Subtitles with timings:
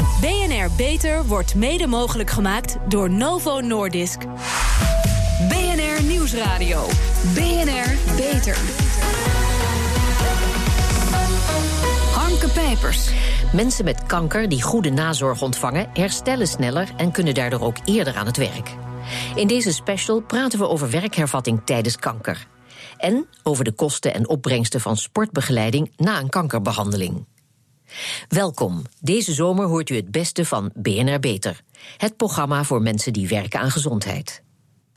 [0.00, 4.18] BNR Beter wordt mede mogelijk gemaakt door Novo Nordisk.
[5.48, 6.86] BNR Nieuwsradio.
[7.34, 8.56] BNR Beter.
[12.14, 13.10] Harmke Pijpers.
[13.52, 18.26] Mensen met kanker die goede nazorg ontvangen, herstellen sneller en kunnen daardoor ook eerder aan
[18.26, 18.74] het werk.
[19.34, 22.46] In deze special praten we over werkhervatting tijdens kanker.
[22.96, 27.24] En over de kosten en opbrengsten van sportbegeleiding na een kankerbehandeling.
[28.28, 28.82] Welkom.
[29.00, 31.60] Deze zomer hoort u het beste van BNR Beter.
[31.96, 34.42] Het programma voor mensen die werken aan gezondheid.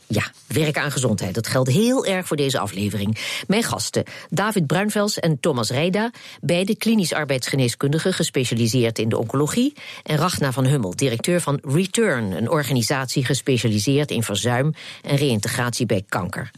[0.08, 1.34] Ja, werk aan gezondheid.
[1.34, 3.18] Dat geldt heel erg voor deze aflevering.
[3.48, 6.12] Mijn gasten, David Bruinvels en Thomas Reida,
[6.42, 9.74] beide klinisch arbeidsgeneeskundigen gespecialiseerd in de oncologie,
[10.04, 16.04] en Rachna van Hummel, directeur van Return, een organisatie gespecialiseerd in verzuim en reïntegratie bij
[16.10, 16.52] kanker.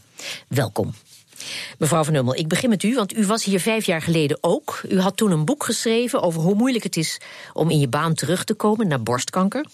[0.48, 0.94] Welkom.
[1.78, 4.80] Mevrouw Van Hummel, ik begin met u, want u was hier vijf jaar geleden ook.
[4.88, 7.20] U had toen een boek geschreven over hoe moeilijk het is
[7.52, 9.64] om in je baan terug te komen na borstkanker.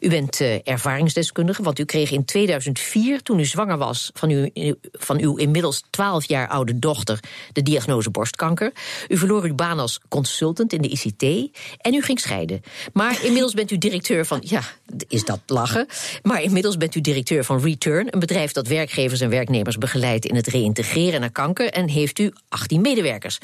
[0.00, 4.74] U bent uh, ervaringsdeskundige, want u kreeg in 2004, toen u zwanger was van, uw,
[4.92, 7.20] van uw inmiddels 12 jaar oude dochter,
[7.52, 8.72] de diagnose borstkanker.
[9.08, 12.62] U verloor uw baan als consultant in de ICT en u ging scheiden.
[12.92, 14.62] Maar inmiddels bent u directeur van, ja,
[15.08, 15.86] is dat lachen?
[16.22, 20.34] Maar inmiddels bent u directeur van Return, een bedrijf dat werkgevers en werknemers begeleidt in
[20.34, 23.38] het reïntegreren naar kanker en heeft u 18 medewerkers.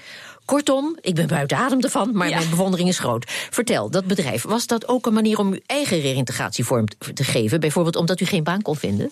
[0.45, 3.25] Kortom, ik ben buiten adem ervan, maar mijn bewondering is groot.
[3.29, 7.61] Vertel, dat bedrijf, was dat ook een manier om uw eigen reïntegratievorm te geven?
[7.61, 9.11] Bijvoorbeeld omdat u geen baan kon vinden?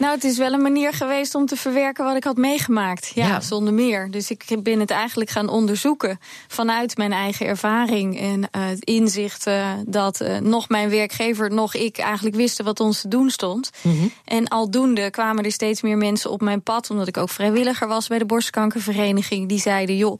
[0.00, 3.12] Nou, het is wel een manier geweest om te verwerken wat ik had meegemaakt.
[3.14, 4.10] Ja, zonder meer.
[4.10, 9.46] Dus ik ben het eigenlijk gaan onderzoeken vanuit mijn eigen ervaring en uh, het inzicht
[9.46, 13.70] uh, dat uh, nog mijn werkgever, nog ik eigenlijk wisten wat ons te doen stond.
[13.82, 14.12] Mm -hmm.
[14.24, 18.08] En aldoende kwamen er steeds meer mensen op mijn pad, omdat ik ook vrijwilliger was
[18.08, 19.48] bij de borstkankervereniging.
[19.48, 20.18] Die zeiden: joh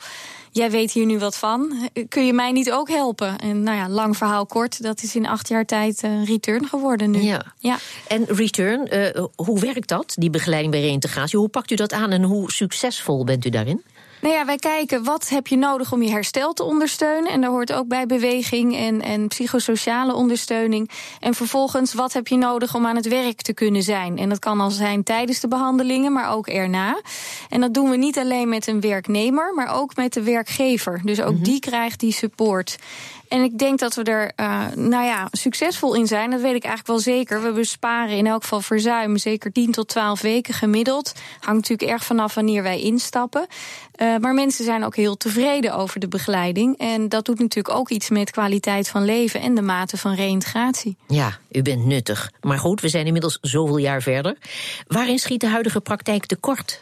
[0.50, 1.90] jij weet hier nu wat van.
[2.08, 3.38] Kun je mij niet ook helpen?
[3.38, 7.10] En nou ja, lang verhaal kort, dat is in acht jaar tijd uh, Return geworden
[7.10, 7.22] nu.
[7.22, 7.42] Ja.
[7.58, 7.78] ja.
[8.08, 11.38] En Return, uh, hoe werkt dat, die begeleiding bij reïntegratie?
[11.38, 13.82] Hoe pakt u dat aan en hoe succesvol bent u daarin?
[14.20, 17.30] Nou ja, wij kijken wat heb je nodig om je herstel te ondersteunen.
[17.30, 20.90] En daar hoort ook bij beweging en, en psychosociale ondersteuning.
[21.20, 24.18] En vervolgens, wat heb je nodig om aan het werk te kunnen zijn?
[24.18, 27.00] En dat kan al zijn tijdens de behandelingen, maar ook erna.
[27.48, 31.00] En dat doen we niet alleen met een werknemer, maar ook met de werkgever.
[31.04, 31.44] Dus ook mm -hmm.
[31.44, 32.78] die krijgt die support.
[33.30, 36.30] En ik denk dat we er uh, nou ja, succesvol in zijn.
[36.30, 37.42] Dat weet ik eigenlijk wel zeker.
[37.42, 41.12] We besparen in elk geval verzuim zeker 10 tot 12 weken gemiddeld.
[41.40, 43.46] Hangt natuurlijk erg vanaf wanneer wij instappen.
[43.96, 46.78] Uh, maar mensen zijn ook heel tevreden over de begeleiding.
[46.78, 50.96] En dat doet natuurlijk ook iets met kwaliteit van leven en de mate van reïntegratie.
[51.06, 52.32] Ja, u bent nuttig.
[52.40, 54.36] Maar goed, we zijn inmiddels zoveel jaar verder.
[54.86, 56.80] Waarin schiet de huidige praktijk tekort?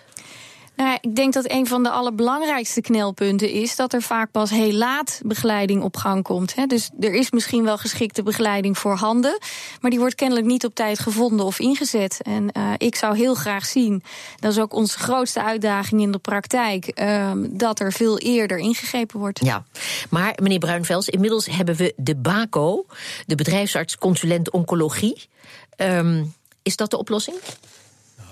[0.78, 4.72] Nou, ik denk dat een van de allerbelangrijkste knelpunten is dat er vaak pas heel
[4.72, 6.54] laat begeleiding op gang komt.
[6.54, 6.66] Hè.
[6.66, 9.38] Dus er is misschien wel geschikte begeleiding voor handen,
[9.80, 12.22] maar die wordt kennelijk niet op tijd gevonden of ingezet.
[12.22, 14.02] En uh, ik zou heel graag zien,
[14.40, 19.18] dat is ook onze grootste uitdaging in de praktijk, uh, dat er veel eerder ingegrepen
[19.18, 19.44] wordt.
[19.44, 19.64] Ja,
[20.10, 22.86] maar meneer Bruinvels, inmiddels hebben we de BACO,
[23.26, 25.28] de bedrijfsarts consulent oncologie.
[25.76, 27.36] Um, is dat de oplossing?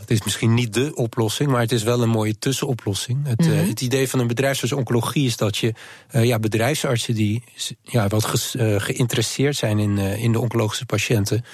[0.09, 3.27] Het is misschien niet de oplossing, maar het is wel een mooie tussenoplossing.
[3.27, 3.61] Het, mm -hmm.
[3.61, 5.75] uh, het idee van een bedrijfsarts oncologie is dat je
[6.13, 7.43] uh, ja, bedrijfsartsen die
[7.83, 11.45] ja, wat ge, uh, geïnteresseerd zijn in, in de oncologische patiënten,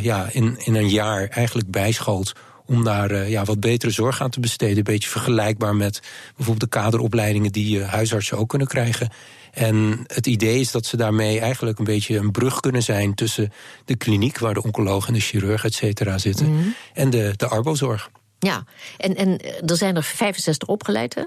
[0.00, 2.34] ja, in, in een jaar eigenlijk bijschoot
[2.66, 4.76] om daar uh, ja, wat betere zorg aan te besteden.
[4.76, 6.00] Een beetje vergelijkbaar met
[6.36, 9.10] bijvoorbeeld de kaderopleidingen die uh, huisartsen ook kunnen krijgen.
[9.56, 13.52] En het idee is dat ze daarmee eigenlijk een beetje een brug kunnen zijn tussen
[13.84, 16.74] de kliniek, waar de oncoloog en de chirurg, et cetera, zitten, mm -hmm.
[16.94, 18.10] en de, de arbozorg.
[18.38, 18.64] Ja,
[18.96, 21.22] en, en er zijn er 65 opgeleid, hè?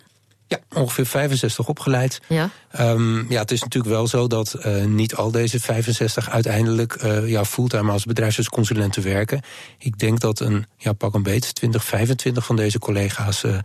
[0.47, 2.21] Ja, ongeveer 65 opgeleid.
[2.27, 2.49] Ja.
[2.79, 7.29] Um, ja, het is natuurlijk wel zo dat uh, niet al deze 65 uiteindelijk uh,
[7.29, 9.41] ja, fulltime als bedrijfsartsconsulenten werken.
[9.77, 13.57] Ik denk dat een, ja, pak een beet, 20, 25 van deze collega's uh,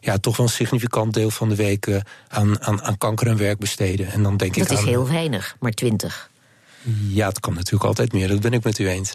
[0.00, 3.36] ja, toch wel een significant deel van de week uh, aan, aan, aan kanker en
[3.36, 4.10] werk besteden.
[4.10, 6.30] En dan denk dat ik is aan, heel weinig, maar 20.
[7.08, 9.14] Ja, het kan natuurlijk altijd meer, dat ben ik met u eens.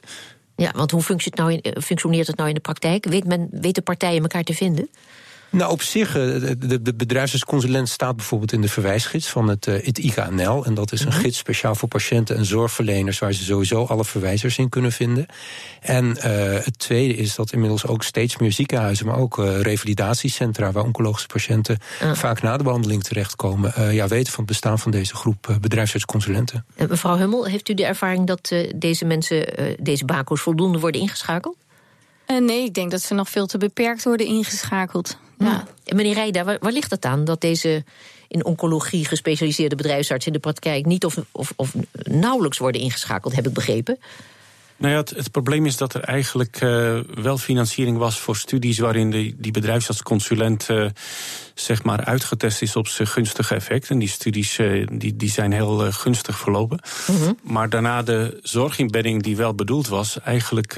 [0.55, 3.05] Ja, want hoe functioneert het nou in, functioneert het nou in de praktijk?
[3.05, 4.89] Weet men, weten partijen elkaar te vinden?
[5.55, 10.65] Nou, op zich, de, de bedrijfsartsconsulent staat bijvoorbeeld in de verwijsgids van het, het IKNL.
[10.65, 11.21] En dat is een -hmm.
[11.21, 15.25] gids speciaal voor patiënten en zorgverleners, waar ze sowieso alle verwijzers in kunnen vinden.
[15.81, 16.23] En uh,
[16.63, 21.27] het tweede is dat inmiddels ook steeds meer ziekenhuizen, maar ook uh, revalidatiecentra, waar oncologische
[21.27, 22.13] patiënten uh.
[22.13, 26.65] vaak na de behandeling terechtkomen, ja, weten van het bestaan van deze groep bedrijfsartsconsulenten.
[26.89, 29.47] mevrouw Hummel, heeft u de ervaring dat deze mensen,
[29.79, 31.55] deze bako's, voldoende worden ingeschakeld?
[32.27, 35.17] Uh, nee, ik denk dat ze nog veel te beperkt worden ingeschakeld.
[35.37, 35.67] Ja.
[35.85, 37.83] Meneer Rijda, waar, waar, ligt het aan dat deze
[38.27, 43.47] in oncologie gespecialiseerde bedrijfsartsen in de praktijk niet of, of, of nauwelijks worden ingeschakeld, heb
[43.47, 43.97] ik begrepen.
[44.77, 49.11] Nou ja, het, probleem is dat er eigenlijk uh, wel financiering was voor studies waarin
[49.11, 50.85] de, die bedrijfsartsconsulent uh,
[51.53, 53.89] zeg maar uitgetest is op zijn gunstige effecten.
[53.89, 56.79] En die studies uh, die, die zijn heel gunstig verlopen.
[57.07, 57.37] Mm -hmm.
[57.41, 60.73] Maar daarna de zorginbedding die wel bedoeld was, eigenlijk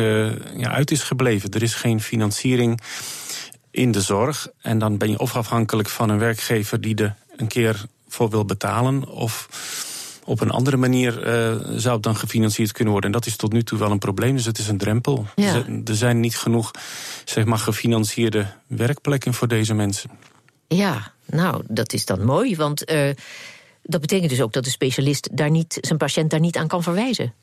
[0.57, 1.49] ja, uit is gebleven.
[1.49, 2.81] Er is geen financiering
[3.77, 4.47] in de zorg.
[4.61, 8.45] En dan ben je of afhankelijk van een werkgever die er een keer voor wil
[8.45, 9.09] betalen.
[9.09, 9.47] Of
[10.23, 13.11] op een andere manier uh, zou het dan gefinancierd kunnen worden.
[13.11, 15.25] En dat is tot nu toe wel een probleem, dus het is een drempel.
[15.35, 15.63] Ja.
[15.85, 16.71] Er zijn niet genoeg
[17.25, 20.09] zeg maar, gefinancierde werkplekken voor deze mensen.
[20.67, 23.09] Ja, nou, dat is dan mooi, want uh,
[23.83, 26.83] dat betekent dus ook dat de specialist daar niet, zijn patiënt daar niet aan kan
[26.83, 27.33] verwijzen.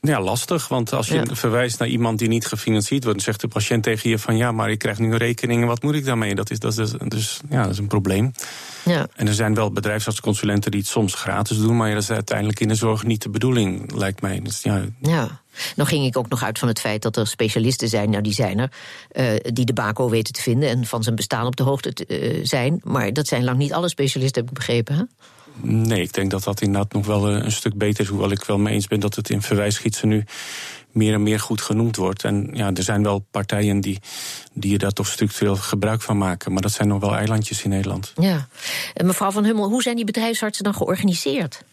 [0.00, 0.68] Ja, lastig.
[0.68, 4.10] Want als je verwijst naar iemand die niet gefinancierd wordt, dan zegt de patiënt tegen
[4.10, 6.34] je van ja, maar ik krijg nu rekeningen, wat moet ik daarmee?
[6.34, 8.32] Dat is, dat is, dus ja, dat is een probleem.
[8.84, 9.06] Ja.
[9.14, 12.68] En er zijn wel bedrijfsartsconsulenten die het soms gratis doen, maar dat is uiteindelijk in
[12.68, 14.40] de zorg niet de bedoeling, lijkt mij.
[14.40, 14.84] Dus, ja.
[15.00, 15.40] ja.
[15.76, 18.32] Nou ging ik ook nog uit van het feit dat er specialisten zijn, nou die
[18.32, 18.70] zijn er,
[19.12, 22.40] uh, die de bako weten te vinden en van zijn bestaan op de hoogte uh,
[22.42, 22.80] zijn.
[22.84, 24.94] Maar dat zijn lang niet alle specialisten, heb ik begrepen.
[24.96, 25.02] Hè?
[25.60, 28.10] Nee, ik denk dat dat inderdaad nog wel eh, een stuk beter is.
[28.10, 30.24] Hoewel ik wel mee eens ben dat het in verwijsgietsen nu
[30.92, 32.24] meer en meer goed genoemd wordt.
[32.24, 33.98] En ja, er zijn wel partijen die,
[34.52, 36.52] die daar toch structureel gebruik van maken.
[36.52, 38.12] Maar dat zijn nog wel eilandjes in Nederland.
[38.16, 38.48] Ja.
[39.04, 41.64] Mevrouw Van Hummel, hoe zijn die bedrijfsartsen dan georganiseerd?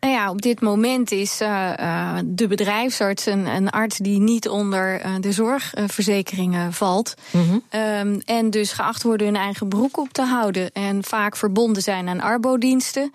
[0.00, 4.48] Nou ja, op dit moment is uh, uh, de bedrijfsarts een, een, arts die niet
[4.48, 7.14] onder uh, de zorgverzekeringen valt.
[7.30, 7.80] Mm -hmm.
[7.80, 10.70] um, en dus geacht worden hun eigen broek op te houden.
[10.72, 13.12] En vaak verbonden zijn aan arbodiensten.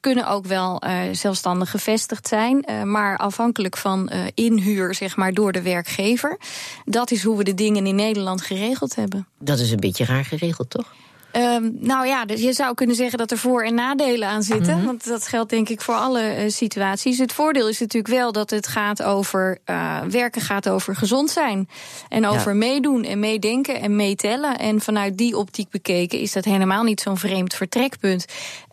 [0.00, 0.82] kunnen ook wel
[1.12, 6.38] zelfstandig gevestigd zijn, maar afhankelijk van inhuur, zeg maar, door de werkgever.
[6.84, 9.26] Dat is hoe we de dingen in Nederland geregeld hebben.
[9.38, 10.94] Dat is een beetje raar geregeld, toch?
[11.36, 14.72] Um, nou ja, dus je zou kunnen zeggen dat er voor- en nadelen aan zitten.
[14.72, 14.86] Mm -hmm.
[14.86, 17.18] Want dat geldt denk ik voor alle uh, situaties.
[17.18, 21.68] Het voordeel is natuurlijk wel dat het gaat over uh, werken gaat over gezond zijn.
[22.08, 22.58] En over ja.
[22.58, 24.58] meedoen en meedenken en meetellen.
[24.58, 28.24] En vanuit die optiek bekeken is dat helemaal niet zo'n vreemd vertrekpunt.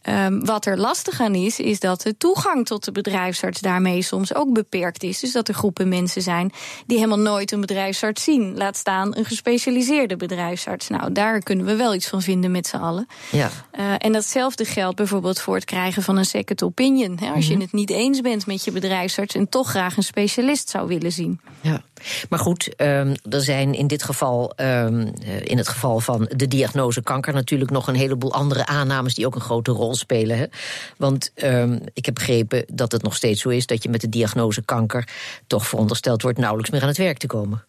[0.09, 4.35] Um, wat er lastig aan is, is dat de toegang tot de bedrijfsarts daarmee soms
[4.35, 5.19] ook beperkt is.
[5.19, 6.51] Dus dat er groepen mensen zijn
[6.85, 8.57] die helemaal nooit een bedrijfsarts zien.
[8.57, 10.87] Laat staan een gespecialiseerde bedrijfsarts.
[10.87, 13.07] Nou, daar kunnen we wel iets van vinden met z'n allen.
[13.31, 13.49] Ja.
[13.79, 17.17] Uh, en datzelfde geldt bijvoorbeeld voor het krijgen van een second opinion.
[17.19, 17.57] Hè, als mm -hmm.
[17.57, 21.11] je het niet eens bent met je bedrijfsarts en toch graag een specialist zou willen
[21.11, 21.39] zien.
[21.61, 21.81] Ja.
[22.29, 25.13] Maar goed, um, er zijn in dit geval, um,
[25.43, 29.35] in het geval van de diagnose kanker, natuurlijk nog een heleboel andere aannames die ook
[29.35, 30.37] een grote rol spelen.
[30.37, 30.45] Hè?
[30.97, 34.09] Want um, ik heb begrepen dat het nog steeds zo is dat je met de
[34.09, 35.07] diagnose kanker
[35.47, 37.63] toch verondersteld wordt nauwelijks meer aan het werk te komen.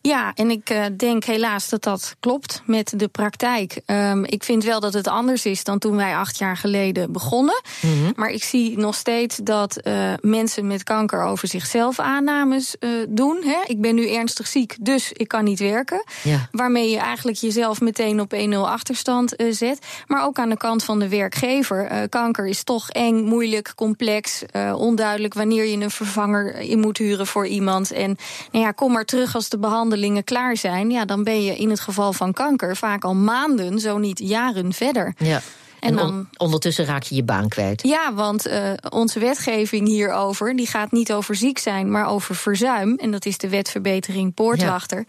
[0.00, 3.80] Ja, en ik uh, denk helaas dat dat klopt met de praktijk.
[3.86, 7.62] Um, ik vind wel dat het anders is dan toen wij acht jaar geleden begonnen.
[7.80, 8.12] Mm -hmm.
[8.16, 13.42] Maar ik zie nog steeds dat uh, mensen met kanker over zichzelf aannames uh, doen.
[13.44, 13.58] Hè?
[13.66, 16.04] Ik ben nu ernstig ziek, dus ik kan niet werken.
[16.22, 16.48] Ja.
[16.50, 19.86] Waarmee je eigenlijk jezelf meteen op 1-0 achterstand zet.
[20.06, 22.08] Maar ook aan de kant van de werkgever.
[22.08, 24.42] kanker is toch eng, moeilijk, complex,
[24.74, 27.92] onduidelijk wanneer je een vervanger in moet huren voor iemand.
[27.92, 28.16] En
[28.52, 31.56] nou ja, kom maar terug als de behandeling behandelingen klaar zijn, ja, dan ben je
[31.56, 35.14] in het geval van kanker vaak al maanden, zo niet jaren verder.
[35.18, 35.40] Ja.
[35.80, 37.82] En, en on ondertussen raak je je baan kwijt.
[37.82, 42.96] Ja, want uh, onze wetgeving hierover die gaat niet over ziek zijn, maar over verzuim.
[42.96, 45.04] En dat is de wetverbetering Poortwachter.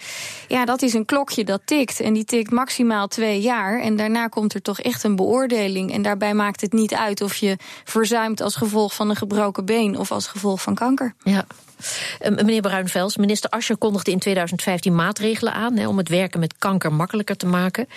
[0.48, 0.58] Ja.
[0.58, 2.00] ja, dat is een klokje dat tikt.
[2.00, 3.82] En die tikt maximaal twee jaar.
[3.82, 5.94] En daarna komt er toch echt een beoordeling.
[5.94, 9.98] En daarbij maakt het niet uit of je verzuimt als gevolg van een gebroken been
[9.98, 11.14] of als gevolg van kanker.
[11.24, 11.46] Ja.
[12.22, 16.58] Uh, meneer Bruinvels, minister Ascher kondigde in 2015 maatregelen aan hè, om het werken met
[16.58, 17.88] kanker makkelijker te maken.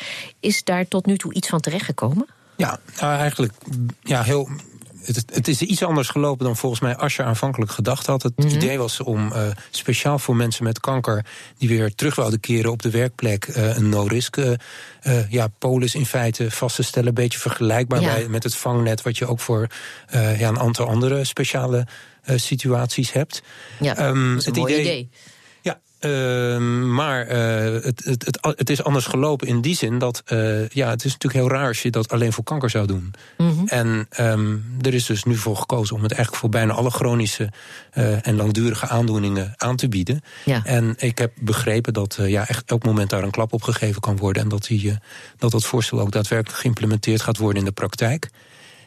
[0.41, 2.27] Is daar tot nu toe iets van terechtgekomen?
[2.57, 3.53] Ja, nou eigenlijk
[4.03, 4.49] ja, heel,
[5.05, 8.23] het, het, is iets anders gelopen dan volgens mij Ascher aanvankelijk gedacht had.
[8.23, 8.55] Het mm -hmm.
[8.55, 11.27] idee was om uh, speciaal voor mensen met kanker
[11.59, 14.51] die weer terug wilden keren op de werkplek uh, een no-risk uh,
[15.29, 17.09] ja, polis in feite vast te stellen.
[17.09, 18.15] Een beetje vergelijkbaar ja.
[18.15, 19.67] bij, met het vangnet wat je ook voor
[20.13, 21.87] ja, een aantal andere speciale
[22.27, 23.43] situaties hebt.
[23.81, 25.11] Ja, um, het idee, idee.
[26.05, 30.69] Uh, maar uh, het, het, het, het, is anders gelopen in die zin dat uh,
[30.69, 33.15] ja, het is natuurlijk heel raar als je dat alleen voor kanker zou doen.
[33.39, 33.67] Mm -hmm.
[33.67, 37.51] En um, er is dus nu voor gekozen om het eigenlijk voor bijna alle chronische
[37.95, 40.21] uh, en langdurige aandoeningen aan te bieden.
[40.45, 40.65] Ja.
[40.65, 44.17] En ik heb begrepen dat ja, echt elk moment daar een klap op gegeven kan
[44.17, 44.43] worden.
[44.43, 44.99] En dat, die,
[45.39, 48.31] dat dat voorstel ook daadwerkelijk geïmplementeerd gaat worden in de praktijk.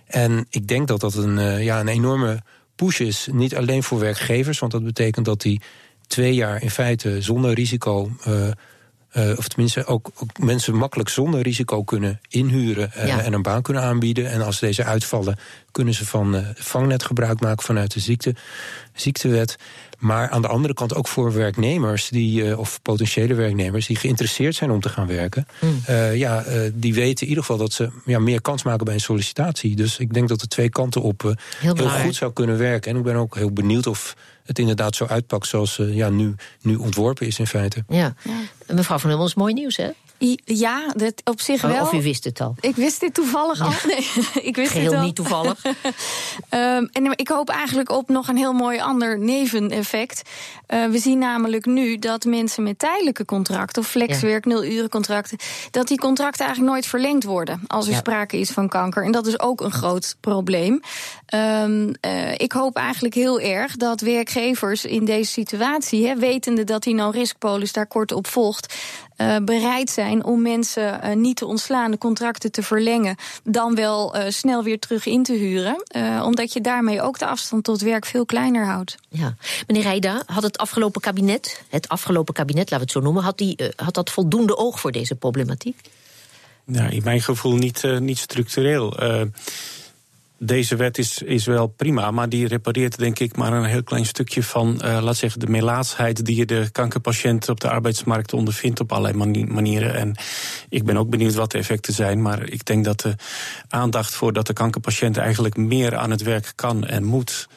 [0.07, 2.41] En ik denk dat dat een, ja, een enorme
[2.75, 3.27] push is.
[3.31, 5.61] Niet alleen voor werkgevers, want dat betekent dat die
[6.07, 11.83] twee jaar in feite zonder risico uh, of tenminste ook, ook, mensen makkelijk zonder risico
[11.83, 14.31] kunnen inhuren en een baan kunnen aanbieden.
[14.31, 15.37] En als deze uitvallen,
[15.71, 18.35] kunnen ze van vangnet gebruik maken vanuit de ziekte,
[18.95, 19.55] ziektewet.
[19.99, 24.71] Maar aan de andere kant ook voor werknemers die, of potentiële werknemers die geïnteresseerd zijn
[24.71, 25.47] om te gaan werken.
[25.59, 25.81] Hmm.
[26.13, 29.75] ja, die weten in ieder geval dat ze ja, meer kans maken bij een sollicitatie.
[29.75, 32.91] Dus ik denk dat de twee kanten op heel, heel goed zou kunnen werken.
[32.91, 36.75] En ik ben ook heel benieuwd of het inderdaad zo uitpakt zoals ja, nu, nu
[36.75, 37.83] ontworpen is in feite.
[37.87, 38.15] Ja.
[38.23, 38.73] ja.
[38.73, 39.89] Mevrouw Van Hummel, is mooi nieuws, hè?
[40.43, 41.81] Ja, dat op zich oh, wel.
[41.81, 42.55] Of u wist het al?
[42.59, 43.71] Ik wist dit toevallig al.
[43.87, 44.07] Nee,
[44.49, 45.65] ik wist Geheel het niet toevallig.
[45.65, 45.73] um,
[46.91, 50.21] en ik hoop eigenlijk op nog een heel mooi ander neveneffect.
[50.67, 53.81] Uh, we zien namelijk nu dat mensen met tijdelijke contracten...
[53.81, 55.37] of flexwerk, nul uren contracten...
[55.71, 57.61] dat die contracten eigenlijk nooit verlengd worden...
[57.67, 59.03] als er sprake is van kanker.
[59.05, 60.81] En dat is ook een groot probleem.
[61.33, 66.07] Um, uh, ik hoop eigenlijk heel erg dat werkgevers in deze situatie...
[66.07, 68.73] He, wetende dat die no-risk-polis daar kort op volgt...
[69.17, 74.17] Uh, bereid zijn om mensen uh, niet te ontslaan, de contracten te verlengen, dan wel
[74.17, 75.83] uh, snel weer terug in te huren.
[76.23, 78.95] omdat je daarmee ook de afstand tot werk veel kleiner houdt.
[79.09, 79.35] Ja.
[79.67, 83.37] Meneer Rijda, had het afgelopen kabinet, het afgelopen kabinet, laten we het zo noemen, had,
[83.37, 85.79] die, had dat voldoende oog voor deze problematiek?
[86.63, 88.97] Nou, in mijn gevoel niet, niet structureel
[90.39, 94.05] deze wet is, is wel prima, maar die repareert denk ik maar een heel klein
[94.05, 98.79] stukje van, uh, laat zeggen, de melaatsheid die je de kankerpatiënt op de arbeidsmarkt ondervindt
[98.79, 99.95] op allerlei manieren.
[99.95, 100.15] En
[100.69, 103.15] ik ben ook benieuwd wat de effecten zijn, maar ik denk dat de
[103.69, 107.47] aandacht voor dat de kankerpatiënt eigenlijk meer aan het werk kan en moet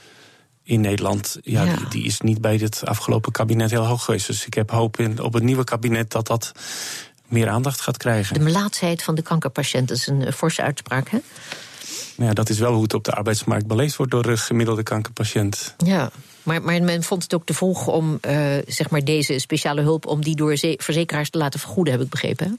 [0.62, 4.26] in Nederland, ja, Die, die, is niet bij het afgelopen kabinet heel hoog geweest.
[4.26, 6.52] Dus ik heb hoop in, op het nieuwe kabinet dat dat
[7.26, 8.34] meer aandacht gaat krijgen.
[8.34, 11.18] De melaatsheid van de kankerpatiënt is een forse uitspraak, hè?
[12.18, 14.82] Nou ja, dat is wel hoe het op de arbeidsmarkt beleefd wordt door de gemiddelde
[14.82, 15.74] kankerpatiënt.
[15.84, 16.10] Ja,
[16.42, 20.06] maar, maar men vond het ook te vroeg om uh, zeg maar deze speciale hulp...
[20.06, 22.58] om die door verzekeraars te laten vergoeden, heb ik begrepen.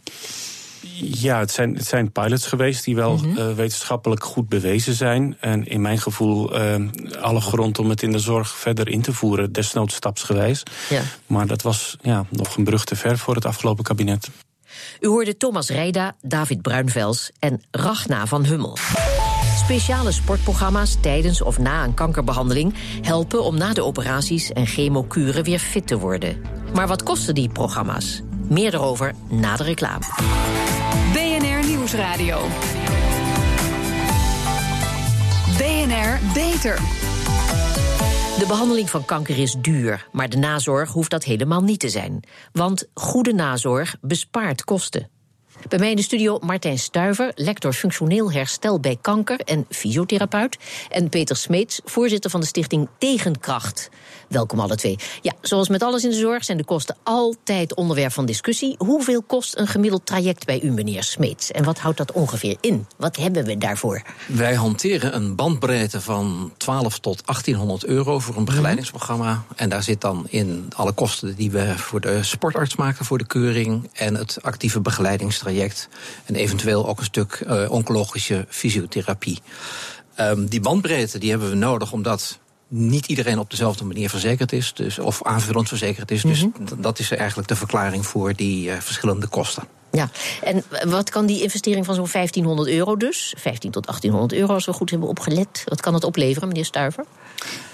[1.01, 3.37] Ja, het zijn, het zijn pilots geweest die wel mm -hmm.
[3.37, 5.37] uh, wetenschappelijk goed bewezen zijn.
[5.39, 6.75] En in mijn gevoel uh,
[7.21, 10.63] alle grond om het in de zorg verder in te voeren, desnoods stapsgewijs.
[10.89, 11.01] Ja.
[11.27, 14.29] Maar dat was ja, nog een brug te ver voor het afgelopen kabinet.
[14.99, 18.77] U hoorde Thomas Reida, David Bruinvels en Ragna van Hummel.
[19.69, 25.59] Speciale sportprogramma's tijdens of na een kankerbehandeling helpen om na de operaties en chemokuren weer
[25.59, 26.41] fit te worden.
[26.73, 28.21] Maar wat kosten die programma's?
[28.47, 30.05] Meer erover na de reclame.
[31.13, 32.39] BNR Nieuwsradio.
[35.57, 36.75] BNR Beter.
[38.39, 42.23] De behandeling van kanker is duur, maar de nazorg hoeft dat helemaal niet te zijn.
[42.51, 45.18] Want goede nazorg bespaart kosten.
[45.67, 50.57] Bij mij in de studio Martijn Stuiver, lector functioneel herstel bij kanker en fysiotherapeut.
[50.89, 53.89] En Peter Smeets, voorzitter van de stichting Tegenkracht.
[54.27, 54.97] Welkom alle twee.
[55.21, 58.75] Ja, zoals met alles in de zorg zijn de kosten altijd onderwerp van discussie.
[58.77, 61.51] Hoeveel kost een gemiddeld traject bij u, meneer Smeets?
[61.51, 62.87] En wat houdt dat ongeveer in?
[62.97, 64.01] Wat hebben we daarvoor?
[64.27, 69.43] Wij hanteren een bandbreedte van 12 tot 1800 euro voor een begeleidingsprogramma.
[69.55, 73.27] En daar zit dan in alle kosten die we voor de sportarts maken voor de
[73.27, 75.47] keuring en het actieve begeleidingstraject.
[76.25, 79.39] En eventueel ook een stuk uh, oncologische fysiotherapie.
[80.19, 84.73] Um, die bandbreedte die hebben we nodig omdat niet iedereen op dezelfde manier verzekerd is,
[84.73, 86.21] dus, of aanvullend verzekerd is.
[86.21, 86.81] Dus mhm.
[86.81, 89.63] dat is eigenlijk de verklaring voor die uh, verschillende kosten.
[89.91, 90.09] Ja,
[90.43, 94.65] en wat kan die investering van zo'n 1500 euro dus, 15 tot 1800 euro als
[94.65, 97.05] we goed hebben opgelet, wat kan dat opleveren, meneer Stuiver?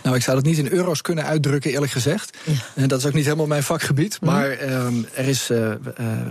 [0.03, 2.38] Nou, ik zou dat niet in euro's kunnen uitdrukken, eerlijk gezegd.
[2.43, 2.53] Ja.
[2.75, 4.17] En dat is ook niet helemaal mijn vakgebied.
[4.22, 4.31] Mhm.
[4.31, 5.75] Maar uh, er is uh, uh,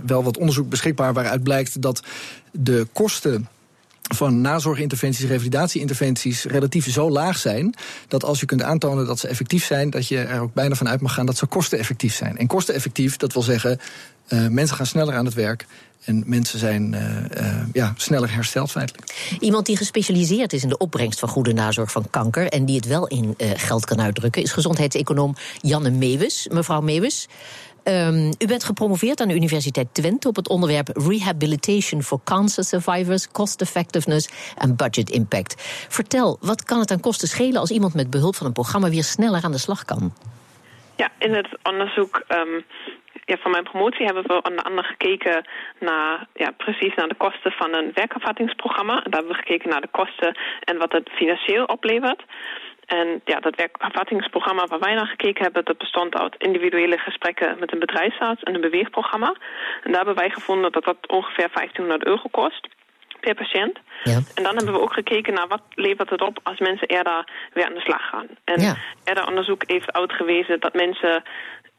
[0.05, 2.01] wel wat onderzoek beschikbaar waaruit blijkt dat
[2.51, 3.47] de kosten
[4.13, 7.73] van nazorginterventies, revalidatieinterventies relatief zo laag zijn.
[8.07, 9.89] dat als je kunt aantonen dat ze effectief zijn.
[9.89, 12.37] dat je er ook bijna van uit mag gaan dat ze kosteneffectief zijn.
[12.37, 13.79] En kosteneffectief, dat wil zeggen.
[14.29, 15.65] Uh, mensen gaan sneller aan het werk.
[16.03, 17.01] En mensen zijn uh,
[17.41, 19.35] uh, ja, sneller hersteld feitelijk.
[19.39, 22.47] Iemand die gespecialiseerd is in de opbrengst van goede nazorg van kanker...
[22.47, 24.41] en die het wel in geld kan uitdrukken...
[24.41, 26.47] is gezondheidseconoom Janne Meeuwis.
[26.51, 27.27] Mevrouw Meeuwis,
[27.87, 33.31] Um, u bent gepromoveerd aan de Universiteit Twente op het onderwerp Rehabilitation for Cancer Survivors,
[33.31, 35.55] Cost Effectiveness en Budget Impact.
[35.89, 39.03] Vertel, wat kan het aan kosten schelen als iemand met behulp van een programma weer
[39.03, 40.13] sneller aan de slag kan?
[40.95, 42.65] Ja, in het onderzoek um,
[43.25, 45.47] ja, van mijn promotie hebben we onder andere gekeken
[45.79, 48.93] naar ja, precies naar de kosten van een werkervattingsprogramma.
[48.93, 52.23] Daar hebben we gekeken naar de kosten en wat het financieel oplevert.
[52.85, 55.65] En ja, dat werkafvattingsprogramma waar wij naar gekeken hebben...
[55.65, 59.35] dat bestond uit individuele gesprekken met een bedrijfsarts en een beweegprogramma.
[59.83, 62.67] En daar hebben wij gevonden dat dat ongeveer 1500 euro kost
[63.19, 63.79] per patiënt.
[64.03, 64.19] Ja.
[64.35, 67.65] En dan hebben we ook gekeken naar wat levert het op als mensen eerder weer
[67.65, 68.27] aan de slag gaan.
[68.43, 68.75] En ja.
[69.03, 71.23] eerder onderzoek heeft uitgewezen dat mensen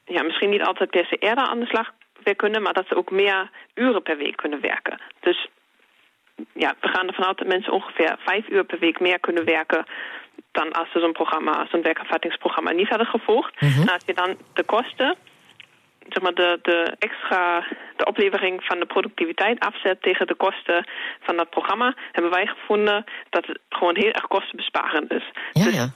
[0.04, 1.90] ja, misschien niet altijd per se eerder aan de slag
[2.22, 5.00] weer kunnen, maar dat ze ook meer uren per week kunnen werken.
[5.20, 5.48] Dus
[6.52, 9.86] ja, we gaan ervan uit dat mensen ongeveer vijf uur per week meer kunnen werken
[10.52, 13.52] dan als ze zo'n programma, zo'n werkervattingsprogramma niet hadden gevolgd.
[13.60, 15.16] En als je dan de kosten,
[16.08, 17.66] zeg maar de, de extra,
[17.96, 20.88] de oplevering van de productiviteit afzet tegen de kosten
[21.20, 25.24] van dat programma, hebben wij gevonden dat het gewoon heel erg kostenbesparend is.
[25.52, 25.88] Ja, Dus ja.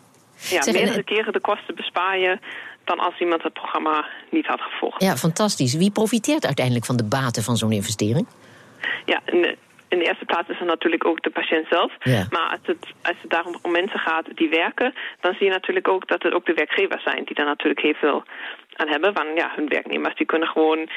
[0.56, 2.38] ja, Zeg, en- meerdere keren de kosten bespaar je
[2.84, 5.02] dan als iemand het programma niet had gevolgd.
[5.02, 5.74] Ja, fantastisch.
[5.74, 8.26] Wie profiteert uiteindelijk van de baten van zo'n investering?
[9.04, 9.20] Ja,
[9.90, 11.92] in de, eerste plaats is er natuurlijk ook de patiënt zelf.
[12.00, 12.26] Ja.
[12.30, 15.88] Maar als het, als het daarom om mensen gaat die werken, dan zie je natuurlijk
[15.88, 18.22] ook dat het ook de werkgevers zijn die daar natuurlijk heel veel
[18.76, 19.12] aan hebben.
[19.12, 20.88] Want ja, hun werknemers die kunnen gewoon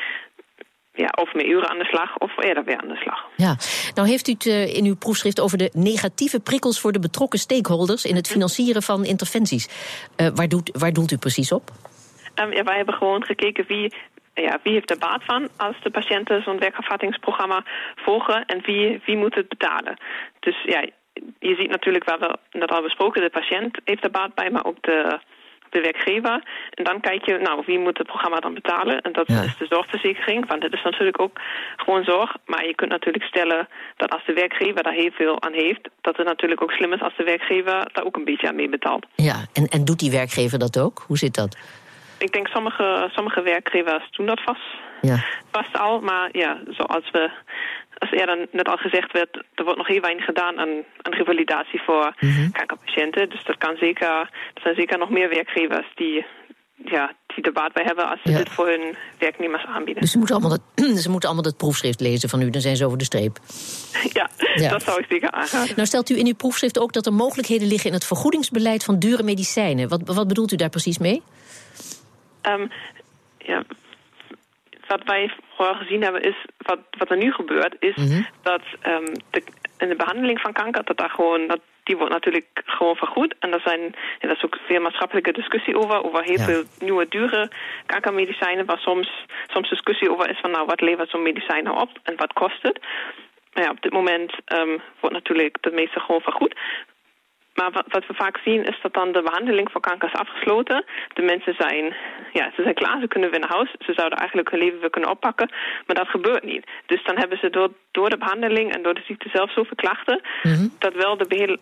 [0.96, 3.26] ja, of meer uren aan de slag of eerder weer aan de slag.
[3.36, 3.56] Ja,
[3.96, 7.40] nou heeft u het eh, in uw proefschrift over de negatieve prikkels voor de betrokken
[7.40, 9.68] stakeholders in het financieren van interventies.
[10.16, 11.72] Eh, waar, doet, waar doelt u precies op?
[12.34, 13.94] Ehm, ja, wij hebben gewoon gekeken wie,
[14.34, 17.64] ja, wie heeft er baat van als de patiënten zo'n werkervattingsprogramma
[17.96, 19.98] volgen en wie, wie moet het betalen.
[20.40, 20.86] Dus ja,
[21.40, 24.66] je ziet natuurlijk, we hebben net al besproken, de patiënt heeft er baat bij, maar
[24.66, 25.20] ook de,
[25.70, 26.44] de werkgever.
[26.70, 29.02] En dan kijk je, nou, wie moet het programma dan betalen?
[29.02, 29.42] En dat Ja.
[29.42, 31.40] is de zorgverzekering, want dit is natuurlijk ook
[31.78, 32.36] gewoon zorg.
[32.46, 36.18] Maar je kunt natuurlijk stellen dat als de werkgever daar heel veel aan heeft, dat
[36.18, 39.06] het natuurlijk ook slim is als de werkgever daar ook een beetje aan mee betaalt.
[39.16, 41.04] Ja, en, en doet die werkgever dat ook?
[41.08, 41.58] Hoe zit dat?
[42.26, 44.68] Ik denk sommige, sommige werkgevers doen dat vast,
[45.02, 45.18] Ja.
[45.52, 46.00] vast al.
[46.00, 47.32] Maar ja, zoals we,
[47.98, 50.70] als eerder net al gezegd werd, er wordt nog heel weinig gedaan aan,
[51.02, 52.14] aan revalidatie voor
[52.52, 53.30] kankerpatiënten.
[53.30, 54.10] Dus dat kan zeker,
[54.54, 56.26] er zijn zeker nog meer werkgevers die,
[56.86, 58.38] ja, die er baat bij hebben als ze Ja.
[58.38, 60.02] dit voor hun werknemers aanbieden.
[60.02, 62.76] Dus ze moeten, allemaal dat, ze moeten allemaal dat proefschrift lezen van u, dan zijn
[62.76, 63.38] ze over de streep.
[64.20, 64.70] ja, Ja.
[64.70, 65.76] dat zou ik zeker aanraden.
[65.76, 69.00] Nou stelt u in uw proefschrift ook dat er mogelijkheden liggen in het vergoedingsbeleid van
[69.00, 69.90] dure medicijnen.
[69.90, 71.22] Wat, wat bedoelt u daar precies mee?
[72.44, 72.68] Ehm,
[73.38, 73.64] ja,
[74.88, 77.96] wat wij vooral gezien hebben is, wat, wat er nu gebeurt, is
[78.42, 79.44] dat ehm, de,
[79.78, 83.36] in de behandeling van kanker, dat daar gewoon, dat, die wordt natuurlijk gewoon vergoed.
[83.40, 83.82] En er zijn,
[84.20, 86.44] ja, daar is ook veel maatschappelijke discussie over, over heel Ja.
[86.46, 87.52] veel nieuwe dure
[87.86, 91.90] kankermedicijnen, waar soms, soms discussie over is van nou, wat levert zo'n medicijn nou op
[92.04, 92.80] en wat kost het.
[93.54, 96.56] Maar ja, op dit moment ehm, wordt natuurlijk het meeste gewoon vergoed.
[97.54, 100.86] Maar wat, we vaak zien is dat dan de behandeling voor kanker is afgesloten.
[101.14, 101.96] De mensen zijn,
[102.34, 103.76] ja, ze zijn klaar, ze kunnen weer naar huis.
[103.80, 105.50] Ze zouden eigenlijk hun leven weer kunnen oppakken.
[105.86, 106.66] Maar dat gebeurt niet.
[106.86, 110.22] Dus dan hebben ze door, door de behandeling en door de ziekte zelf zoveel klachten...
[110.80, 111.60] dat, wel de behele,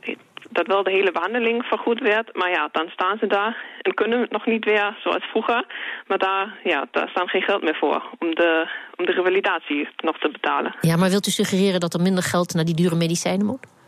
[0.50, 2.36] dat wel de hele behandeling vergoed werd.
[2.36, 5.66] Maar ja, dan staan ze daar en kunnen nog niet weer zoals vroeger.
[6.08, 10.18] Maar daar, ja, daar staan geen geld meer voor om de, om de revalidatie nog
[10.18, 10.76] te betalen.
[10.82, 13.80] Ja, maar wilt u suggereren dat er minder geld naar die dure medicijnen moet?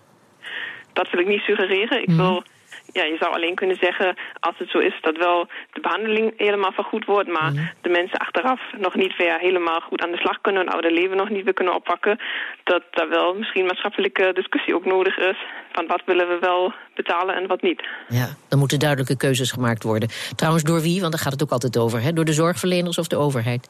[0.94, 2.02] Dat wil ik niet suggereren.
[2.02, 2.44] Ik wil,
[2.92, 6.72] ja, je zou alleen kunnen zeggen, als het zo is dat wel de behandeling helemaal
[6.72, 10.62] vergoed wordt, maar de mensen achteraf nog niet weer helemaal goed aan de slag kunnen,
[10.62, 12.20] hun oude leven nog niet weer kunnen oppakken,
[12.64, 15.38] dat daar wel misschien maatschappelijke discussie ook nodig is
[15.72, 17.88] van wat willen we wel betalen en wat niet.
[18.08, 20.10] Ja, dan moeten duidelijke keuzes gemaakt worden.
[20.36, 21.00] Trouwens, door wie?
[21.00, 22.02] Want daar gaat het ook altijd over.
[22.02, 22.14] Hè?
[22.14, 23.70] Door de zorgverleners of de overheid?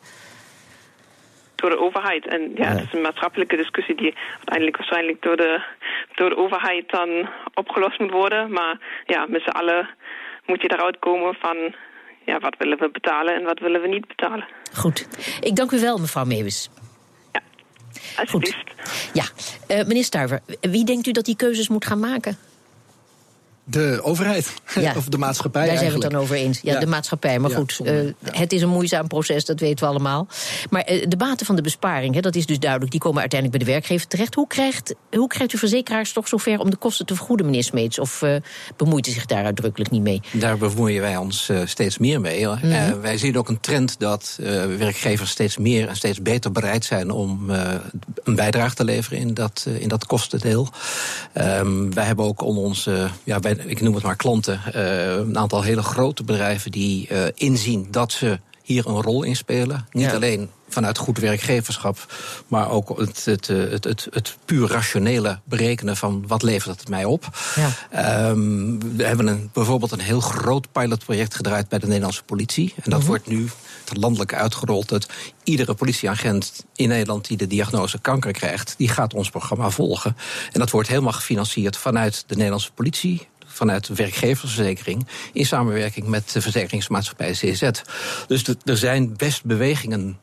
[1.63, 2.28] Door de overheid.
[2.28, 5.63] En ja, het is een maatschappelijke discussie die uiteindelijk waarschijnlijk door de,
[6.15, 8.52] door de overheid dan opgelost moet worden.
[8.52, 9.89] Maar ja, met z'n allen
[10.45, 11.58] moet je eruit komen van
[12.26, 14.45] ja, wat willen we betalen en wat willen we niet betalen.
[14.73, 15.08] Goed.
[15.41, 16.69] Ik dank u wel, mevrouw Meeuwis.
[18.17, 18.71] Alsjeblieft.
[19.13, 19.23] Ja,
[19.67, 22.38] eh, meneer Stuiver, wie denkt u dat die keuzes moet gaan maken?
[23.65, 24.54] De overheid.
[24.80, 24.93] Ja.
[24.97, 26.60] of de maatschappij Daar zijn we het dan over eens.
[26.62, 26.80] Ja, Ja.
[26.80, 27.39] de maatschappij.
[27.39, 27.95] Maar Ja, goed, eh,
[28.32, 30.28] het is een moeizaam proces, dat weten we allemaal.
[30.69, 33.60] Maar eh, de baten van de besparing, hè, dat is dus duidelijk, die komen uiteindelijk
[33.60, 34.36] bij de werkgever terecht.
[34.36, 37.99] Hoe krijgt, hoe krijgt u verzekeraars toch zover om de kosten te vergoeden, meneer Smeets?
[37.99, 38.36] Of eh,
[38.78, 40.21] bemoeit u zich daar uitdrukkelijk niet mee?
[40.32, 42.47] Daar bemoeien wij ons eh, steeds meer mee.
[43.02, 47.12] Wij zien ook een trend dat eh, werkgevers steeds meer en steeds beter bereid zijn
[47.12, 47.73] om eh,
[48.23, 50.67] een bijdrage te leveren in dat, in dat kostendeel.
[51.34, 55.38] Ehm, wij hebben ook onder onze, ja, wij, ik noem het maar klanten, eh, een
[55.38, 59.88] aantal hele grote bedrijven die eh, inzien dat ze hier een rol in spelen.
[59.92, 60.13] Niet Ja.
[60.13, 62.13] alleen vanuit goed werkgeverschap,
[62.48, 66.89] maar ook het, het, eh, het, het, het puur rationele berekenen van wat levert het
[66.89, 67.30] mij op.
[67.56, 67.70] Ja.
[67.92, 72.74] Ehm, we hebben een, bijvoorbeeld een heel groot pilotproject gedraaid bij de Nederlandse politie.
[72.84, 73.50] En dat wordt nu
[73.94, 74.89] landelijk uitgerold.
[74.89, 75.08] Dat
[75.44, 80.18] iedere politieagent in Nederland die de diagnose kanker krijgt, die gaat ons programma volgen.
[80.52, 83.28] En dat wordt helemaal gefinancierd vanuit de Nederlandse politie.
[83.54, 87.70] Vanuit de werkgeversverzekering in samenwerking met de verzekeringsmaatschappij CZ.
[88.28, 90.18] Dus de- er zijn best bewegingen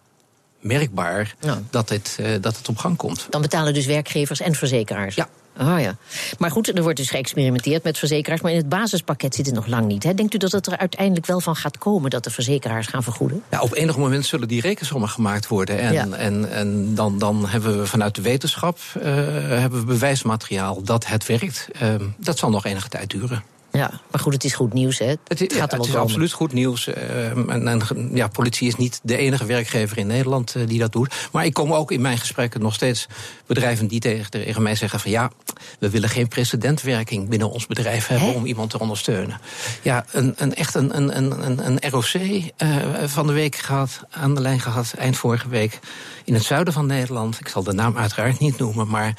[0.61, 1.63] merkbaar Ja.
[1.71, 3.27] dat, dit, eh, dat het op gang komt.
[3.31, 5.15] Dan betalen dus werkgevers en verzekeraars.
[5.15, 5.29] Ja.
[5.61, 5.97] Oh ja.
[6.39, 8.41] Maar goed, er wordt dus geëxperimenteerd met verzekeraars.
[8.41, 10.03] Maar in het basispakket zit het nog lang niet.
[10.03, 10.15] Hè?
[10.15, 13.43] Denkt u dat het er uiteindelijk wel van gaat komen dat de verzekeraars gaan vergoeden?
[13.51, 15.79] Ja, op enig moment zullen die rekensommen gemaakt worden.
[15.79, 21.07] En, en, en dan, dan hebben we vanuit de wetenschap uh, hebben we bewijsmateriaal dat
[21.07, 21.69] het werkt.
[21.83, 23.43] Uh, dat zal nog enige tijd duren.
[23.73, 25.07] Ja, maar goed, het is goed nieuws, hè?
[25.07, 26.89] Het, het gaat ja, het is absoluut goed nieuws.
[26.89, 30.93] Uh, en, en, ja, politie is niet de enige werkgever in Nederland uh, die dat
[30.93, 31.15] doet.
[31.33, 33.07] Maar ik kom ook in mijn gesprekken nog steeds
[33.47, 35.31] bedrijven die tegen, tegen mij zeggen van ja,
[35.79, 38.35] we willen geen precedentwerking binnen ons bedrijf hebben He?
[38.35, 39.41] om iemand te ondersteunen.
[39.83, 44.35] Ja, een, een echt een, een, een, een ROC uh, van de week gehad, aan
[44.35, 45.79] de lijn gehad, eind vorige week
[46.25, 47.41] in het zuiden van Nederland.
[47.41, 49.15] Ik zal de naam uiteraard niet noemen, maar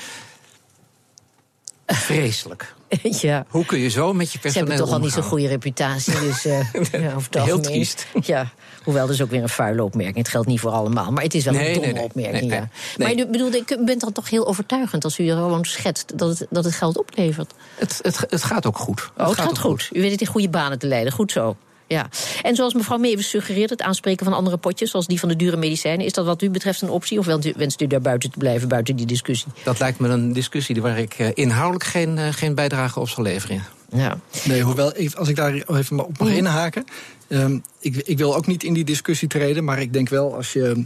[2.08, 2.74] vreselijk.
[3.02, 3.46] ja.
[3.50, 6.20] Hoe kun je zo met je personeel Ze hebben toch al niet zo'n goede reputatie.
[6.20, 6.74] Dus, uh,
[7.32, 8.08] ja, Heel triest.
[8.22, 8.52] Ja,
[8.84, 10.18] hoewel dat is ook weer een vuile opmerking.
[10.18, 11.12] Het geldt niet voor allemaal.
[11.12, 12.52] Maar het is wel nee, een domme nee, nee, opmerking.
[12.54, 12.70] ja.
[12.98, 16.48] Maar u, bedoelde, u bent dan toch heel overtuigend als u gewoon schetst dat het,
[16.50, 17.54] dat het geld oplevert?
[17.76, 19.12] Het, het, het gaat ook goed.
[19.18, 19.84] Oh, het, gaat, gaat goed.
[19.84, 19.98] goed.
[19.98, 21.14] U weet het in goede banen te leiden.
[21.14, 21.56] Goed zo.
[21.92, 22.10] Ja.
[22.42, 25.58] En zoals mevrouw Meeuwis suggereert, het aanspreken van andere potjes, zoals die van de dure
[25.58, 27.20] medicijnen, is dat wat u betreft een optie?
[27.20, 27.26] Of
[27.56, 29.52] wenst u daar buiten te blijven, buiten die discussie?
[29.64, 33.64] Dat lijkt me een discussie waar ik inhoudelijk geen, geen bijdrage op zal leveren.
[33.92, 34.18] Ja.
[34.44, 36.86] Nee, hoewel, als ik daar even op mag inhaken.
[37.28, 40.54] Um, ik, ik wil ook niet in die discussie treden, maar ik denk wel als
[40.54, 40.86] je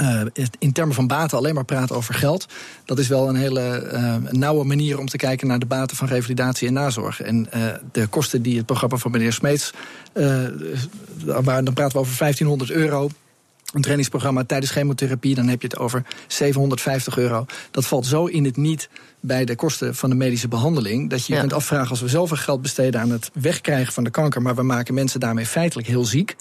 [0.00, 0.20] uh,
[0.58, 2.46] in termen van baten alleen maar praten over geld.
[2.84, 6.08] Dat is wel een hele uh, nauwe manier om te kijken naar de baten van
[6.08, 7.20] revalidatie en nazorg.
[7.20, 9.72] En uh, de kosten die het programma van meneer Smeets.
[11.24, 13.10] waar, dan praten we over 1500 euro.
[13.72, 17.46] Een trainingsprogramma tijdens chemotherapie, dan heb je het over 750 euro.
[17.70, 18.88] Dat valt zo in het niet
[19.20, 21.10] bij de kosten van de medische behandeling.
[21.10, 21.40] Dat je je ja.
[21.40, 24.42] kunt afvragen als we zoveel geld besteden aan het wegkrijgen van de kanker.
[24.42, 26.36] maar we maken mensen daarmee feitelijk heel ziek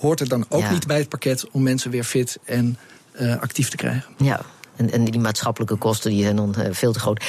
[0.00, 0.70] hoort er dan ook ja.
[0.70, 2.78] niet bij het pakket om mensen weer fit en
[3.20, 4.04] uh, actief te krijgen.
[4.16, 4.40] Ja.
[4.76, 7.24] En, en die maatschappelijke kosten die zijn dan uh, veel te groot.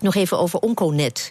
[0.00, 1.30] Nog even over Onconet.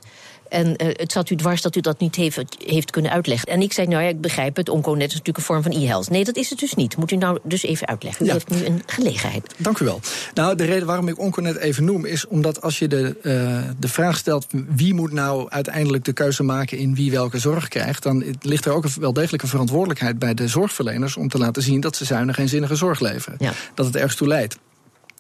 [0.50, 3.48] En uh, het zat u dwars dat u dat niet heeft, heeft kunnen uitleggen.
[3.48, 6.10] En ik zei, nou ja, ik begrijp het, Onconet is natuurlijk een vorm van e-health.
[6.10, 6.98] Nee, dat is het dus niet.
[6.98, 8.26] Moet u nou dus even uitleggen.
[8.26, 8.34] U ja.
[8.34, 9.54] heeft nu een gelegenheid.
[9.58, 10.00] Dank u wel.
[10.34, 12.06] Nou, de reden waarom ik Onconet even noem...
[12.06, 14.46] is omdat als je de, uh, de vraag stelt...
[14.76, 18.04] wie moet nou uiteindelijk de keuze maken in wie welke zorg krijgt...
[18.04, 21.18] dan ligt er ook wel degelijk een verantwoordelijkheid bij de zorgverleners...
[21.18, 23.38] om te laten zien dat ze zuinig en zinnige zorg leveren.
[23.40, 23.52] Ja.
[23.74, 24.58] Dat het ergens toe leidt.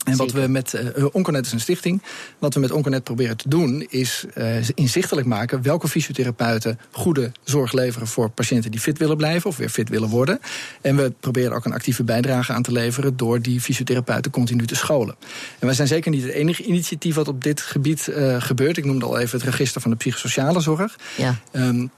[0.03, 2.01] En wat we met uh, Onconet is een stichting.
[2.39, 7.71] Wat we met Onconet proberen te doen, is uh, inzichtelijk maken welke fysiotherapeuten goede zorg
[7.71, 10.39] leveren voor patiënten die fit willen blijven of weer fit willen worden.
[10.81, 14.75] En we proberen ook een actieve bijdrage aan te leveren door die fysiotherapeuten continu te
[14.75, 15.15] scholen.
[15.59, 18.77] En wij zijn zeker niet het enige initiatief wat op dit gebied uh, gebeurt.
[18.77, 20.95] Ik noemde al even het register van de psychosociale zorg.
[21.17, 21.35] Ja.
[21.51, 21.91] Um,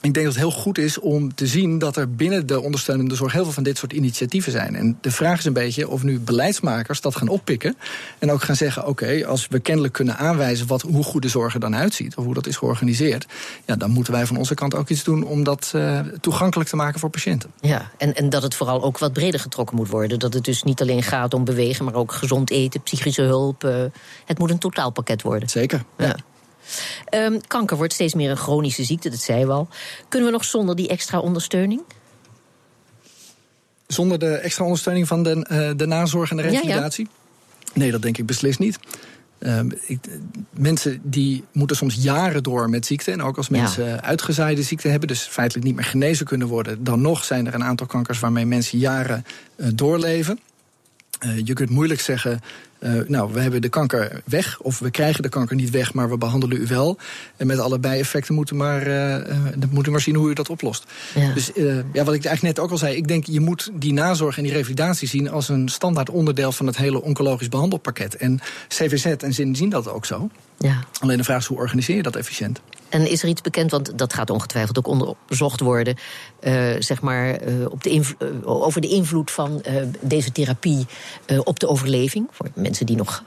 [0.00, 3.14] ik denk dat het heel goed is om te zien dat er binnen de ondersteunende
[3.14, 4.76] zorg heel veel van dit soort initiatieven zijn.
[4.76, 7.76] En de vraag is een beetje of nu beleidsmakers dat gaan oppikken.
[8.18, 11.28] En ook gaan zeggen: oké, okay, als we kennelijk kunnen aanwijzen wat, hoe goed de
[11.28, 13.26] zorg er dan uitziet, of hoe dat is georganiseerd,
[13.64, 16.76] ja, dan moeten wij van onze kant ook iets doen om dat uh, toegankelijk te
[16.76, 17.50] maken voor patiënten.
[17.60, 20.18] Ja, en, en dat het vooral ook wat breder getrokken moet worden.
[20.18, 23.64] Dat het dus niet alleen gaat om bewegen, maar ook gezond eten, psychische hulp.
[23.64, 23.84] Uh,
[24.24, 25.48] het moet een totaalpakket worden.
[25.48, 25.84] Zeker.
[25.96, 26.06] Ja.
[26.06, 26.16] ja.
[27.14, 29.68] Um, kanker wordt steeds meer een chronische ziekte, dat zei we al.
[30.08, 31.82] Kunnen we nog zonder die extra ondersteuning?
[33.86, 37.08] Zonder de extra ondersteuning van de, uh, de nazorg en de revalidatie?
[37.10, 37.10] Ja,
[37.64, 37.80] ja.
[37.80, 38.78] Nee, dat denk ik beslist niet.
[39.40, 39.98] Um, ik,
[40.50, 43.10] mensen die moeten soms jaren door met ziekte.
[43.10, 44.02] En ook als mensen ja.
[44.02, 47.64] uitgezaaide ziekte hebben, dus feitelijk niet meer genezen kunnen worden, dan nog zijn er een
[47.64, 49.24] aantal kankers waarmee mensen jaren
[49.56, 50.40] uh, doorleven.
[51.24, 52.40] Uh, je kunt moeilijk zeggen,
[52.80, 56.10] uh, nou, we hebben de kanker weg, of we krijgen de kanker niet weg, maar
[56.10, 56.98] we behandelen u wel.
[57.36, 60.84] En met alle bijeffecten moeten we maar, uh, moet maar zien hoe u dat oplost.
[61.14, 61.32] Ja.
[61.32, 61.50] Dus
[61.92, 64.42] ja, wat ik eigenlijk net ook al zei, ik denk je moet die nazorg en
[64.42, 68.16] die revalidatie zien als een standaard onderdeel van het hele oncologisch behandelpakket.
[68.16, 70.30] En CVZ en Zin zien dat ook zo.
[70.58, 70.84] Ja.
[71.00, 72.60] Alleen de vraag is hoe organiseer je dat efficiënt?
[72.88, 75.96] En is er iets bekend, want dat gaat ongetwijfeld ook onderzocht worden,
[76.40, 79.62] uh, zeg maar, uh, op de uh, over de invloed van
[80.00, 80.86] deze therapie
[81.44, 83.24] op de overleving voor mensen die nog.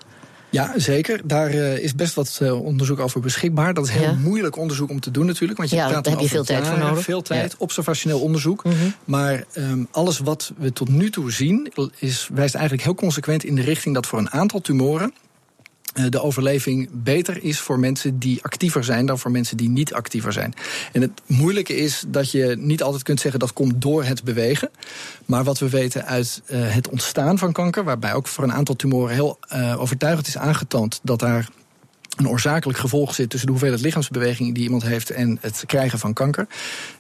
[0.50, 1.22] Ja, zeker.
[1.24, 3.74] Daar is best wat onderzoek over beschikbaar.
[3.74, 4.14] Dat is heel ja.
[4.14, 5.58] moeilijk onderzoek om te doen natuurlijk.
[5.58, 7.04] Want je ja, praat daar heb je veel tijd voor nodig.
[7.04, 7.58] Veel tijd, ja.
[7.58, 8.64] observationeel onderzoek.
[8.64, 8.94] Mm -hmm.
[9.06, 13.56] Maar um, alles wat we tot nu toe zien, is, wijst eigenlijk heel consequent in
[13.56, 15.14] de richting dat voor een aantal tumoren
[16.10, 20.34] de overleving beter is voor mensen die actiever zijn dan voor mensen die niet actiever
[20.34, 20.54] zijn.
[20.92, 24.70] En het moeilijke is dat je niet altijd kunt zeggen dat komt door het bewegen.
[25.26, 28.76] Maar wat we weten uit uh, het ontstaan van kanker, waarbij ook voor een aantal
[28.76, 31.50] tumoren heel uh, overtuigend is aangetoond dat daar
[32.16, 36.14] een oorzakelijk gevolg zit tussen de hoeveelheid lichaamsbeweging die iemand heeft en het krijgen van
[36.14, 36.48] kanker.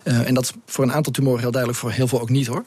[0.03, 2.63] En dat is voor een aantal tumoren heel duidelijk, voor heel veel ook niet hoor.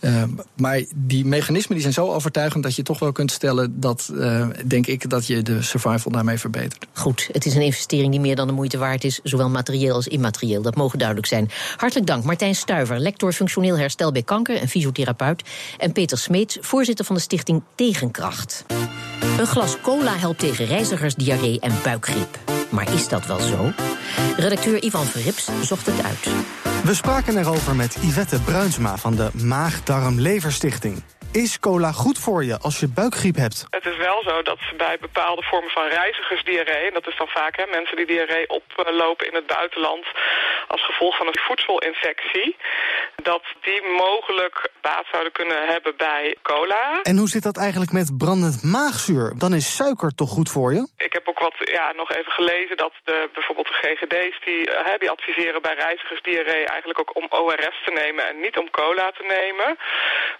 [0.00, 4.10] Ehm, maar die mechanismen die zijn zo overtuigend dat je toch wel kunt stellen dat,
[4.12, 6.86] uh, denk ik, dat je de survival daarmee verbetert.
[6.92, 10.08] Goed, het is een investering die meer dan de moeite waard is, zowel materieel als
[10.08, 10.62] immaterieel.
[10.62, 11.50] Dat mogen duidelijk zijn.
[11.76, 15.42] Hartelijk dank, Martijn Stuiver, lector functioneel herstel bij kanker en fysiotherapeut.
[15.78, 18.64] En Peter Smeets, voorzitter van de stichting Tegenkracht.
[19.38, 22.38] Een glas cola helpt tegen reizigersdiarree en buikgriep.
[22.70, 23.72] Maar is dat wel zo?
[24.36, 26.75] Redacteur Ivan Verrips zocht het uit.
[26.86, 31.02] We spraken erover met Yvette Bruinsma van de Maag-Darm-Leverstichting.
[31.44, 33.66] Is cola goed voor je als je buikgriep hebt?
[33.70, 36.86] Het is wel zo dat bij bepaalde vormen van reizigersdiarree...
[36.86, 40.06] en dat is dan vaak hè, mensen die diarree oplopen in het buitenland...
[40.68, 42.56] als gevolg van een voedselinfectie...
[43.22, 47.00] dat die mogelijk baat zouden kunnen hebben bij cola.
[47.02, 49.32] En hoe zit dat eigenlijk met brandend maagzuur?
[49.38, 50.88] Dan is suiker toch goed voor je?
[50.96, 54.36] Ik heb ook wat ja, nog even gelezen dat de, bijvoorbeeld de GGD's...
[54.44, 58.28] Die, uh, die adviseren bij reizigersdiarree eigenlijk ook om ORS te nemen...
[58.28, 59.78] en niet om cola te nemen.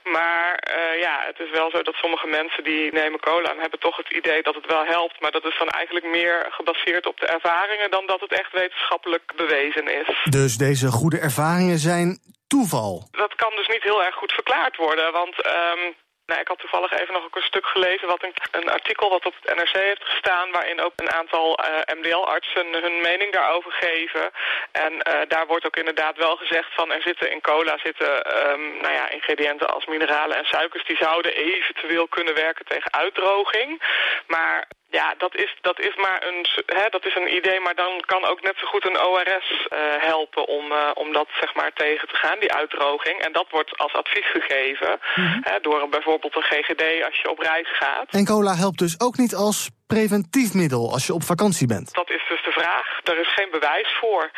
[0.03, 0.51] Maar...
[0.77, 3.97] Uh, ja, het is wel zo dat sommige mensen die nemen cola en hebben toch
[3.97, 5.21] het idee dat het wel helpt.
[5.21, 9.33] Maar dat is dan eigenlijk meer gebaseerd op de ervaringen dan dat het echt wetenschappelijk
[9.37, 10.09] bewezen is.
[10.31, 13.09] Dus deze goede ervaringen zijn toeval?
[13.11, 15.35] Dat kan dus niet heel erg goed verklaard worden, want...
[15.47, 15.95] Um,
[16.27, 19.35] nou, ik had toevallig even nog een stuk gelezen, wat een, een, artikel wat op
[19.41, 24.31] het NRC heeft gestaan, waarin ook een aantal uh, MDL-artsen hun mening daarover geven.
[24.73, 28.13] En uh, daar wordt ook inderdaad wel gezegd van er zitten in cola zitten
[28.51, 33.83] um, nou ja, ingrediënten als mineralen en suikers die zouden eventueel kunnen werken tegen uitdroging.
[34.27, 38.03] Maar ja, dat is, dat is maar een, hè, dat is een idee, maar dan
[38.07, 41.73] kan ook net zo goed een ORS uh, helpen om, uh, om dat zeg maar
[41.73, 43.19] tegen te gaan, die uitdroging.
[43.21, 45.41] En dat wordt als advies gegeven mm -hmm.
[45.45, 48.11] hè, door bijvoorbeeld een GGD als je op reis gaat.
[48.11, 51.95] En cola helpt dus ook niet als preventief middel als je op vakantie bent?
[51.95, 52.87] Dat is dus de vraag.
[53.05, 54.31] Er is geen bewijs voor.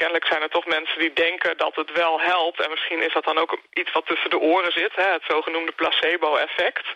[0.00, 2.60] Kennelijk zijn er toch mensen die denken dat het wel helpt.
[2.64, 4.94] En misschien is dat dan ook iets wat tussen de oren zit.
[4.94, 6.86] Hè, het zogenoemde placebo-effect.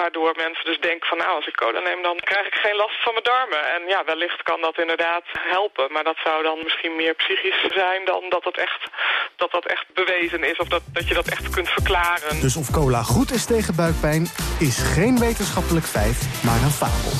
[0.00, 3.02] Waardoor mensen dus denken van nou, als ik cola neem dan krijg ik geen last
[3.02, 3.62] van mijn darmen.
[3.74, 5.92] En ja, wellicht kan dat inderdaad helpen.
[5.92, 8.82] Maar dat zou dan misschien meer psychisch zijn dan dat het echt,
[9.36, 10.58] dat dat echt bewezen is.
[10.58, 12.40] Of dat, dat je dat echt kunt verklaren.
[12.40, 14.22] Dus of cola goed is tegen buikpijn
[14.60, 17.14] is geen wetenschappelijk feit, maar een fabel.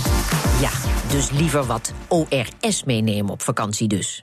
[0.61, 0.72] Ja,
[1.14, 4.22] dus liever wat ORS meenemen op vakantie dus.